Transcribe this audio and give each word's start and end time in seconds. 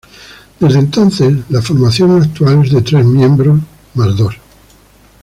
Desde 0.59 0.79
entonces, 0.79 1.43
la 1.49 1.61
formación 1.61 2.19
actual 2.19 2.65
es 2.65 2.71
de 2.71 2.81
tres 2.81 3.05
miembros 3.05 3.59
mas 3.93 4.17
dos. 4.17 4.35